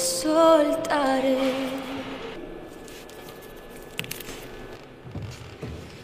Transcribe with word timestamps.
soltaré. 0.00 1.38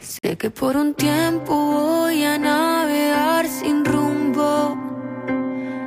Sé 0.01 0.37
que 0.37 0.51
por 0.51 0.77
un 0.77 0.95
tiempo 0.95 1.55
voy 1.55 2.25
a 2.25 2.39
navegar 2.39 3.47
sin 3.47 3.85
rumbo. 3.85 4.77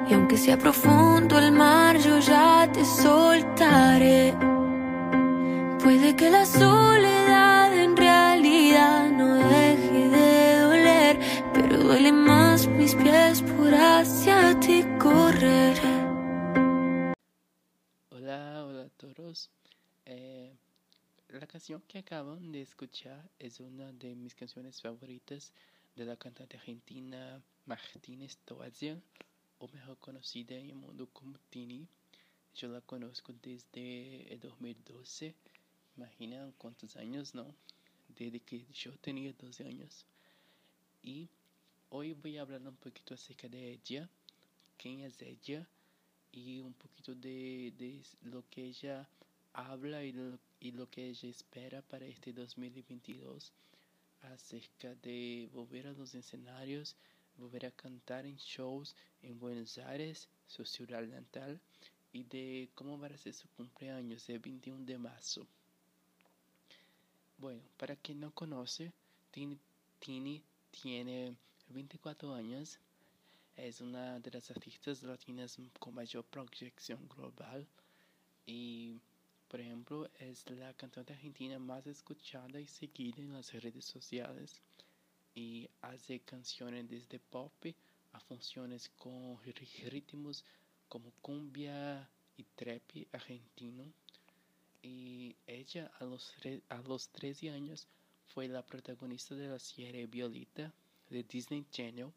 Y 0.10 0.14
aunque 0.16 0.38
sea 0.38 0.58
profundo 0.58 1.38
el 1.38 1.52
mar, 1.52 1.98
yo 2.00 2.18
ya 2.20 2.68
te 2.74 2.84
soltaré. 2.84 4.34
Puede 5.84 6.16
que 6.16 6.30
la 6.32 6.46
soledad 6.46 7.74
en 7.74 7.96
realidad 7.96 9.10
no 9.12 9.36
deje 9.36 10.10
de 10.10 10.60
doler, 10.62 11.20
pero 11.54 11.78
duele 11.78 12.12
más 12.12 12.68
mis 12.68 12.96
pies 12.96 13.44
por 13.44 13.74
hacia 13.74 14.60
ti 14.60 14.84
correr. 14.98 15.99
Eh, 20.06 20.56
la 21.28 21.46
canción 21.46 21.84
que 21.88 22.00
acaban 22.00 22.52
de 22.52 22.62
escuchar 22.62 23.30
es 23.38 23.60
una 23.60 23.92
de 23.92 24.16
mis 24.16 24.34
canciones 24.34 24.82
favoritas 24.82 25.54
de 25.96 26.06
la 26.06 26.18
cantante 26.18 26.58
argentina 26.58 27.40
Martínez 27.68 28.38
Toazia, 28.46 29.00
o 29.60 29.68
mejor 29.68 30.00
conocida 30.00 30.56
en 30.56 30.72
el 30.72 30.76
mundo 30.76 31.08
como 31.14 31.38
Tini. 31.52 31.88
Yo 32.56 32.70
la 32.70 32.82
conozco 32.82 33.32
desde 33.44 34.34
el 34.34 34.40
2012. 34.40 35.36
Imaginan 35.96 36.52
cuántos 36.58 36.96
años, 36.96 37.36
¿no? 37.36 37.54
Desde 38.08 38.40
que 38.40 38.66
yo 38.74 38.98
tenía 38.98 39.32
12 39.34 39.64
años. 39.64 40.06
Y 41.04 41.30
hoy 41.90 42.14
voy 42.14 42.38
a 42.38 42.42
hablar 42.42 42.62
un 42.68 42.78
poquito 42.78 43.14
acerca 43.14 43.48
de 43.48 43.74
ella, 43.74 44.10
quién 44.78 45.02
es 45.02 45.22
ella 45.22 45.70
y 46.32 46.60
un 46.60 46.74
poquito 46.74 47.16
de, 47.16 47.74
de 47.78 48.02
lo 48.24 48.44
que 48.50 48.66
ella 48.66 49.08
habla 49.54 50.04
y 50.04 50.12
lo, 50.12 50.40
y 50.60 50.72
lo 50.72 50.90
que 50.90 51.08
ella 51.08 51.30
espera 51.30 51.82
para 51.82 52.06
este 52.06 52.34
2022 52.34 53.52
acerca 54.22 54.96
de 54.96 55.50
volver 55.54 55.88
a 55.88 55.94
los 55.94 56.14
escenarios, 56.14 56.96
volver 57.38 57.66
a 57.66 57.72
cantar 57.72 58.26
en 58.26 58.36
shows 58.38 58.96
en 59.22 59.40
Buenos 59.40 59.78
Aires, 59.78 60.28
su 60.48 60.66
ciudad 60.66 61.04
natal, 61.04 61.60
y 62.12 62.24
de 62.24 62.70
cómo 62.76 63.00
va 63.00 63.08
a 63.08 63.18
ser 63.18 63.34
su 63.34 63.48
cumpleaños 63.50 64.28
el 64.30 64.40
21 64.40 64.86
de 64.86 64.98
marzo. 64.98 65.48
Bueno, 67.38 67.62
para 67.78 67.96
quien 67.96 68.20
no 68.20 68.32
conoce, 68.32 68.92
Tini, 69.32 69.58
Tini 70.00 70.44
tiene 70.72 71.36
24 71.70 72.34
años, 72.34 72.78
es 73.62 73.82
una 73.82 74.20
de 74.20 74.32
las 74.32 74.50
artistas 74.52 75.04
latinas 75.04 75.58
con 75.80 75.94
mayor 75.94 76.24
proyección 76.26 77.08
global. 77.08 77.68
Y, 78.46 79.00
por 79.48 79.60
ejemplo, 79.60 80.10
es 80.20 80.50
la 80.50 80.74
cantante 80.74 81.14
argentina 81.14 81.60
más 81.60 81.86
escuchada 81.86 82.60
y 82.60 82.68
seguida 82.68 83.22
en 83.22 83.34
las 83.34 83.54
redes 83.54 83.86
sociales. 83.86 84.62
Y 85.36 85.70
hace 85.82 86.22
canciones 86.22 86.90
desde 86.90 87.20
pop 87.20 87.54
a 88.14 88.20
funciones 88.20 88.90
con 88.98 89.38
ritmos 89.90 90.44
como 90.88 91.12
cumbia 91.22 92.10
y 92.38 92.44
trap 92.56 92.82
argentino. 93.12 93.84
Y 94.82 95.36
ella 95.46 95.92
a 96.00 96.06
los, 96.06 96.34
a 96.70 96.78
los 96.82 97.10
13 97.10 97.52
años 97.52 97.88
fue 98.28 98.48
la 98.48 98.66
protagonista 98.66 99.36
de 99.36 99.50
la 99.50 99.60
serie 99.60 100.08
Violeta 100.08 100.74
de 101.10 101.24
Disney 101.24 101.66
Channel 101.72 102.12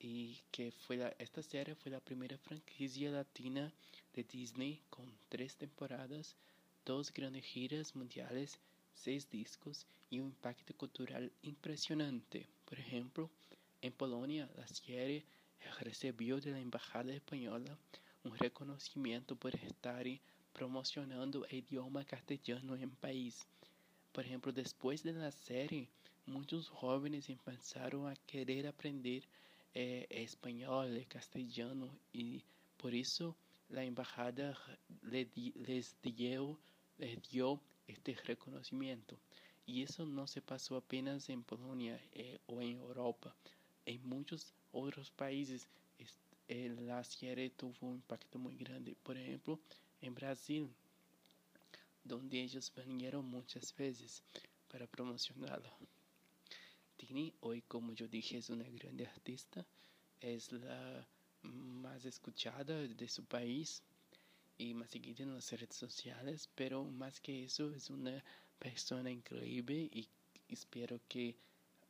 y 0.00 0.40
que 0.50 0.72
fue 0.72 0.96
la, 0.96 1.08
esta 1.18 1.42
serie 1.42 1.74
fue 1.74 1.92
la 1.92 2.00
primera 2.00 2.38
franquicia 2.38 3.10
latina 3.10 3.70
de 4.14 4.24
Disney 4.24 4.80
con 4.88 5.04
tres 5.28 5.56
temporadas, 5.56 6.34
dos 6.86 7.12
grandes 7.12 7.44
giras 7.44 7.94
mundiales, 7.94 8.58
seis 8.94 9.28
discos 9.30 9.86
y 10.08 10.18
un 10.20 10.28
impacto 10.28 10.74
cultural 10.74 11.30
impresionante. 11.42 12.46
Por 12.64 12.78
ejemplo, 12.78 13.30
en 13.82 13.92
Polonia 13.92 14.48
la 14.56 14.66
serie 14.66 15.24
recibió 15.80 16.40
de 16.40 16.52
la 16.52 16.60
Embajada 16.60 17.12
Española 17.12 17.76
un 18.24 18.36
reconocimiento 18.38 19.36
por 19.36 19.54
estar 19.54 20.06
promocionando 20.54 21.44
el 21.46 21.58
idioma 21.58 22.04
castellano 22.04 22.74
en 22.74 22.82
el 22.82 22.90
país. 22.90 23.46
Por 24.12 24.24
ejemplo, 24.24 24.52
después 24.52 25.02
de 25.02 25.12
la 25.12 25.30
serie, 25.30 25.88
muchos 26.26 26.68
jóvenes 26.68 27.28
empezaron 27.28 28.08
a 28.10 28.16
querer 28.26 28.66
aprender 28.66 29.22
eh, 29.74 30.06
español, 30.10 31.04
castellano 31.08 31.90
y 32.12 32.42
por 32.76 32.94
eso 32.94 33.36
la 33.68 33.84
embajada 33.84 34.58
le 35.02 35.28
les, 35.66 35.96
dio, 36.02 36.58
les 36.98 37.22
dio 37.30 37.60
este 37.86 38.14
reconocimiento. 38.24 39.16
Y 39.66 39.82
eso 39.82 40.04
no 40.04 40.26
se 40.26 40.42
pasó 40.42 40.76
apenas 40.76 41.28
en 41.28 41.44
Polonia 41.44 42.00
eh, 42.12 42.38
o 42.46 42.60
en 42.60 42.78
Europa. 42.78 43.34
En 43.86 44.08
muchos 44.08 44.52
otros 44.72 45.10
países 45.10 45.68
la 46.48 47.04
serie 47.04 47.50
tuvo 47.50 47.74
un 47.82 47.94
impacto 47.94 48.38
muy 48.38 48.56
grande. 48.56 48.96
Por 49.04 49.16
ejemplo, 49.16 49.60
en 50.00 50.14
Brasil, 50.14 50.68
donde 52.02 52.42
ellos 52.42 52.72
vinieron 52.74 53.24
muchas 53.24 53.74
veces 53.76 54.22
para 54.70 54.86
promocionarlo. 54.86 55.70
Hoy 57.40 57.62
como 57.62 57.92
yo 57.92 58.06
dije, 58.06 58.38
es 58.38 58.50
una 58.50 58.62
grande 58.68 59.04
artista, 59.04 59.66
es 60.20 60.52
la 60.52 61.04
más 61.42 62.04
escuchada 62.04 62.86
de 62.86 63.08
su 63.08 63.24
país 63.24 63.82
y 64.56 64.74
más 64.74 64.90
seguida 64.90 65.24
en 65.24 65.34
las 65.34 65.50
redes 65.50 65.74
sociales, 65.74 66.48
pero 66.54 66.84
más 66.84 67.20
que 67.20 67.42
eso 67.42 67.72
es 67.72 67.90
una 67.90 68.22
persona 68.60 69.10
increíble 69.10 69.90
y 69.92 70.08
espero 70.48 71.00
que 71.08 71.34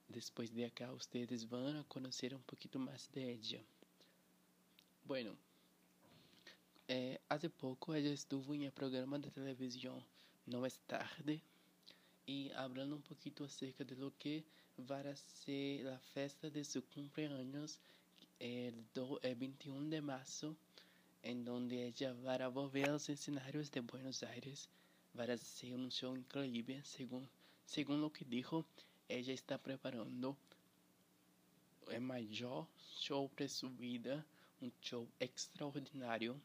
después 0.09 0.55
de 0.55 0.65
acá 0.65 0.91
ustedes 0.91 1.47
van 1.51 1.77
a 1.77 1.85
conocer 1.85 2.35
un 2.35 2.43
poquito 2.43 2.79
más 2.79 3.13
de 3.13 3.31
ella. 3.31 3.63
Bueno, 5.05 5.37
eh, 6.89 7.21
hace 7.29 7.51
poco 7.51 7.95
ella 7.95 8.11
estuvo 8.11 8.55
en 8.55 8.63
el 8.63 8.73
programa 8.73 9.19
de 9.19 9.31
televisión 9.31 10.03
No 10.47 10.65
es 10.65 10.79
tarde 10.87 11.43
y 12.27 12.51
hablando 12.53 12.97
un 12.97 13.03
poquito 13.03 13.45
acerca 13.45 13.85
de 13.85 13.97
lo 13.97 14.13
que 14.19 14.45
va 14.91 15.01
a 15.01 15.17
ser 15.17 15.85
la 15.85 15.99
festa 15.99 16.49
de 16.51 16.65
su 16.65 16.85
cumpleaños 16.85 17.81
el, 18.39 18.75
do, 18.95 19.21
el 19.23 19.37
21 19.37 19.91
de 19.91 20.01
marzo, 20.01 20.57
en 21.23 21.45
donde 21.45 21.87
ella 21.87 22.15
va 22.25 22.35
a 22.35 22.49
volver 22.49 22.89
a 22.89 22.99
de 22.99 23.81
Buenos 23.81 24.23
Aires. 24.23 24.69
Va 25.19 25.25
a 25.25 25.37
ser 25.37 25.75
un 25.75 25.91
show 25.91 26.17
increíble, 26.17 26.83
según, 26.85 27.29
según 27.67 28.01
lo 28.01 28.11
que 28.11 28.25
dijo, 28.25 28.65
ella 29.09 29.35
está 29.35 29.59
preparando 29.59 30.37
el 31.89 32.01
mayor 32.01 32.67
show 32.99 33.31
de 33.37 33.49
su 33.49 33.69
vida, 33.71 34.25
un 34.61 34.73
show 34.81 35.07
extraordinario 35.19 36.41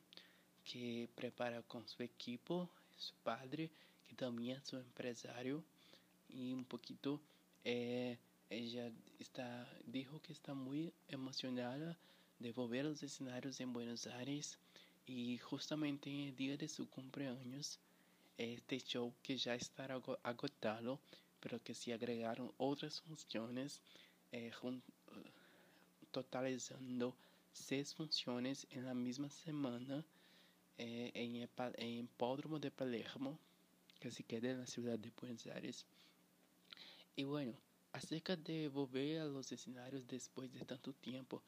que 0.65 1.07
prepara 1.15 1.61
con 1.61 1.87
su 1.87 2.01
equipo, 2.03 2.69
su 2.97 3.13
padre, 3.23 3.69
que 4.07 4.15
también 4.15 4.57
es 4.57 4.67
su 4.67 4.77
empresario, 4.77 5.63
y 6.29 6.53
un 6.53 6.65
poquito 6.65 7.21
eh, 7.63 8.17
ella 8.49 8.91
está, 9.19 9.67
dijo 9.85 10.21
que 10.21 10.33
está 10.33 10.53
muy 10.53 10.93
emocionada 11.07 11.97
de 12.39 12.51
volver 12.51 12.85
a 12.85 12.89
los 12.89 13.03
escenarios 13.03 13.59
en 13.59 13.73
Buenos 13.73 14.07
Aires 14.07 14.59
y 15.07 15.37
justamente 15.37 16.09
en 16.09 16.29
el 16.29 16.35
día 16.35 16.57
de 16.57 16.67
su 16.67 16.89
cumpleaños, 16.89 17.79
este 18.37 18.79
show 18.79 19.13
que 19.23 19.37
ya 19.37 19.55
estará 19.55 20.01
agotado, 20.23 20.99
pero 21.39 21.61
que 21.63 21.73
se 21.73 21.93
agregaron 21.93 22.51
otras 22.57 23.01
funciones, 23.01 23.81
eh, 24.31 24.51
totalizando 26.11 27.15
seis 27.53 27.93
funciones 27.93 28.67
en 28.71 28.85
la 28.85 28.93
misma 28.93 29.29
semana 29.29 30.03
eh, 30.77 31.11
en 31.13 31.35
el 31.37 31.49
en 31.77 31.99
Hipódromo 31.99 32.59
de 32.59 32.71
Palermo, 32.71 33.39
se 34.11 34.23
en 34.29 34.59
la 34.59 34.67
ciudad 34.67 34.99
de 34.99 35.11
Buenos 35.19 35.45
Aires. 35.47 35.85
Y 37.15 37.23
bueno, 37.23 37.53
acerca 37.93 38.35
de 38.35 38.67
volver 38.67 39.21
a 39.21 39.25
los 39.25 39.51
escenarios 39.51 40.07
después 40.07 40.51
de 40.53 40.65
tanto 40.65 40.93
tiempo, 40.93 41.41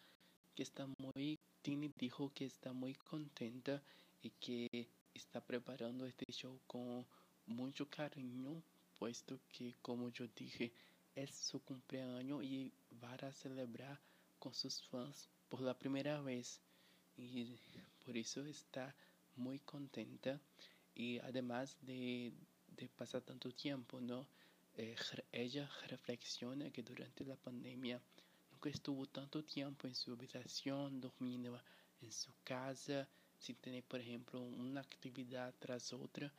que 0.56 0.64
está 0.64 0.88
muy, 0.98 1.38
Tini 1.62 1.92
dijo 1.98 2.32
que 2.34 2.46
está 2.46 2.74
muy 2.74 2.96
contenta 2.96 3.82
y 4.22 4.30
que 4.32 4.88
está 5.14 5.42
preparando 5.42 6.06
este 6.06 6.26
show 6.32 6.60
con 6.68 7.06
mucho 7.46 7.90
cariño, 7.90 8.64
puesto 8.98 9.40
que, 9.50 9.76
como 9.82 10.10
yo 10.10 10.28
dije, 10.36 10.72
es 11.16 11.32
su 11.32 11.60
cumpleaños 11.62 12.44
y 12.44 12.72
va 13.04 13.14
a 13.14 13.34
celebrar 13.34 14.00
con 14.40 14.54
sus 14.54 14.82
fans 14.84 15.30
por 15.50 15.62
la 15.62 15.78
primera 15.78 16.22
vez. 16.22 16.60
Y 17.18 17.58
por 18.06 18.16
eso 18.16 18.46
está 18.46 18.96
muy 19.36 19.60
contenta 19.60 20.40
y 20.98 21.20
además 21.20 21.78
de, 21.82 22.34
de 22.78 22.88
pasar 22.88 23.22
tanto 23.22 23.52
tiempo, 23.52 24.00
¿no? 24.00 24.28
Eh, 24.76 24.96
ella 25.32 25.70
reflexiona 25.88 26.70
que 26.70 26.84
durante 26.84 27.26
la 27.26 27.36
pandemia 27.36 28.00
nunca 28.52 28.70
estuvo 28.70 29.06
tanto 29.08 29.44
tiempo 29.44 29.88
en 29.88 29.96
su 29.96 30.14
habitación, 30.14 31.02
durmiendo 31.02 31.60
en 32.02 32.12
su 32.12 32.32
casa, 32.44 33.08
sin 33.40 33.56
tener, 33.56 33.84
por 33.84 34.00
ejemplo, 34.00 34.42
una 34.42 34.82
actividad 34.82 35.54
tras 35.60 35.94
otra 35.94 36.32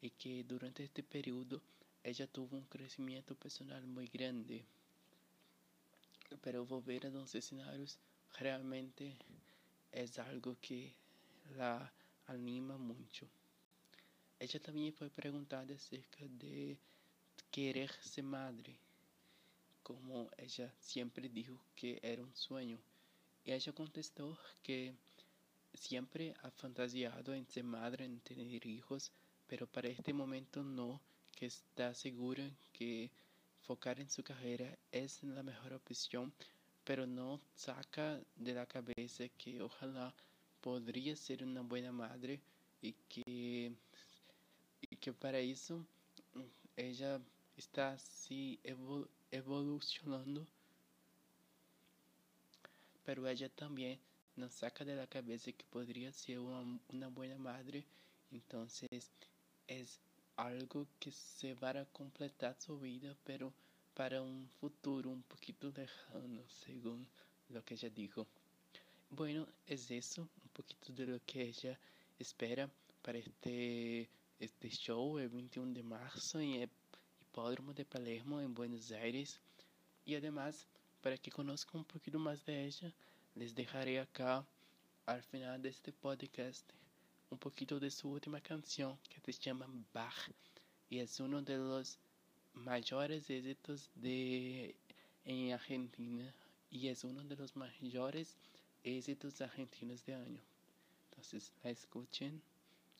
y 0.00 0.10
que 0.10 0.44
durante 0.44 0.84
este 0.84 1.02
periodo 1.02 1.62
ella 2.04 2.26
tuvo 2.26 2.56
un 2.56 2.66
crecimiento 2.66 3.34
personal 3.34 3.86
muy 3.86 4.06
grande. 4.08 4.64
Pero 6.42 6.66
volver 6.66 7.06
a 7.06 7.10
los 7.10 7.34
escenarios 7.34 7.98
realmente 8.38 9.16
es 9.92 10.18
algo 10.18 10.56
que 10.60 10.94
la 11.56 11.90
anima 12.26 12.76
mucho. 12.76 13.26
Ella 14.38 14.60
también 14.60 14.92
fue 14.92 15.08
preguntada 15.08 15.74
acerca 15.74 16.24
de 16.28 16.76
querer 17.50 17.90
ser 18.02 18.24
madre, 18.24 18.78
como 19.82 20.28
ella 20.36 20.72
siempre 20.78 21.28
dijo 21.28 21.58
que 21.74 21.98
era 22.02 22.22
un 22.22 22.34
sueño. 22.36 22.78
Y 23.44 23.52
ella 23.52 23.72
contestó 23.72 24.38
que 24.62 24.94
siempre 25.72 26.34
ha 26.42 26.50
fantasiado 26.50 27.32
en 27.34 27.46
ser 27.46 27.64
madre, 27.64 28.04
en 28.04 28.20
tener 28.20 28.66
hijos, 28.66 29.12
pero 29.46 29.66
para 29.66 29.88
este 29.88 30.12
momento 30.12 30.62
no, 30.62 31.00
que 31.34 31.46
está 31.46 31.94
segura 31.94 32.50
que 32.72 33.10
focar 33.62 34.00
en 34.00 34.10
su 34.10 34.22
carrera 34.22 34.76
es 34.92 35.22
la 35.22 35.42
mejor 35.42 35.74
opción, 35.74 36.32
pero 36.84 37.06
no 37.06 37.40
saca 37.54 38.20
de 38.36 38.54
la 38.54 38.66
cabeza 38.66 39.28
que 39.38 39.60
ojalá 39.60 40.14
podría 40.60 41.16
ser 41.16 41.44
una 41.44 41.62
buena 41.62 41.92
madre 41.92 42.40
y 42.82 42.92
que, 43.08 43.72
y 44.80 44.96
que 44.96 45.12
para 45.12 45.38
eso 45.38 45.84
ella 46.76 47.20
está 47.56 47.92
así 47.92 48.60
evolucionando, 49.30 50.46
pero 53.04 53.26
ella 53.28 53.48
también 53.48 53.98
no 54.36 54.50
saca 54.50 54.84
de 54.84 54.96
la 54.96 55.06
cabeza 55.06 55.52
que 55.52 55.64
podría 55.70 56.12
ser 56.12 56.38
una, 56.40 56.78
una 56.88 57.08
buena 57.08 57.38
madre, 57.38 57.84
entonces 58.30 59.10
es 59.66 59.98
algo 60.36 60.86
que 61.00 61.10
se 61.10 61.54
va 61.54 61.70
a 61.70 61.84
completar 61.86 62.54
su 62.58 62.78
vida, 62.78 63.16
pero 63.24 63.52
para 63.94 64.20
un 64.20 64.48
futuro 64.60 65.08
un 65.10 65.22
poquito 65.22 65.72
lejano, 65.74 66.42
según 66.48 67.06
lo 67.48 67.64
que 67.64 67.74
ella 67.74 67.88
dijo. 67.88 68.26
Bueno, 69.08 69.46
es 69.66 69.90
eso, 69.90 70.22
un 70.22 70.50
poquito 70.52 70.92
de 70.92 71.06
lo 71.06 71.20
que 71.24 71.42
ella 71.42 71.78
espera 72.18 72.68
para 73.02 73.18
este, 73.18 74.08
este 74.38 74.68
show 74.68 75.18
el 75.18 75.28
21 75.28 75.72
de 75.72 75.82
marzo 75.82 76.38
en 76.40 76.54
el 76.62 76.70
Hipódromo 77.20 77.72
de 77.72 77.84
Palermo, 77.84 78.40
en 78.40 78.54
Buenos 78.54 78.90
Aires. 78.92 79.40
Y 80.04 80.14
además, 80.14 80.66
para 81.00 81.16
que 81.16 81.30
conozcan 81.30 81.78
un 81.78 81.84
poquito 81.84 82.18
más 82.18 82.44
de 82.44 82.66
ella, 82.66 82.92
les 83.34 83.54
dejaré 83.54 83.98
acá 83.98 84.44
al 85.06 85.22
final 85.22 85.62
de 85.62 85.70
este 85.70 85.92
podcast 85.92 86.70
un 87.30 87.38
poquito 87.38 87.80
de 87.80 87.90
su 87.90 88.10
última 88.10 88.40
canción 88.40 88.98
que 89.08 89.32
se 89.32 89.40
llama 89.40 89.66
Bach 89.92 90.30
y 90.88 90.98
es 90.98 91.18
uno 91.18 91.42
de 91.42 91.56
los 91.56 91.98
mayores 92.54 93.26
de 93.26 94.74
en 95.24 95.52
Argentina 95.52 96.32
y 96.70 96.88
es 96.88 97.04
uno 97.04 97.24
de 97.24 97.36
los 97.36 97.56
mayores 97.56 98.36
argentinos 99.40 100.04
de 100.04 100.14
año. 100.14 100.42
Entonces 101.10 101.52
la 101.62 101.70
escuchen 101.70 102.40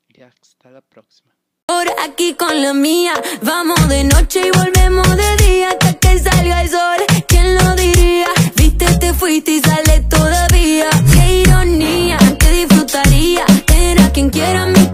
y 0.08 0.22
hasta 0.22 0.70
la 0.70 0.80
próxima. 0.80 1.32
Por 1.66 1.86
aquí 2.04 2.34
con 2.34 2.62
la 2.62 2.72
mía, 2.72 3.12
vamos 3.42 3.88
de 3.88 4.04
noche 4.04 4.40
y 4.46 4.50
volvemos 4.56 5.08
de 5.16 5.36
día 5.44 5.70
hasta 5.70 5.94
que 5.94 6.18
salga 6.18 6.62
el 6.62 6.70
sol. 6.70 6.98
¿Quién 7.26 7.54
lo 7.56 7.74
diría? 7.74 8.28
Viste, 8.54 8.86
te 8.98 9.12
fuiste 9.12 9.52
y 9.52 9.60
sale 9.60 10.00
todavía. 10.08 10.88
Qué 11.12 11.40
ironía, 11.40 12.18
que 12.38 12.50
disfrutaría. 12.50 13.44
Era 13.74 14.12
quien 14.12 14.30
quiera 14.30 14.66
mi 14.66 14.86